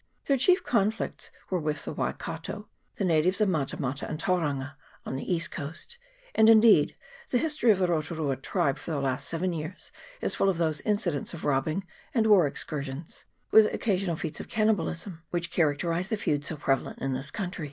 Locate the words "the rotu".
7.77-8.17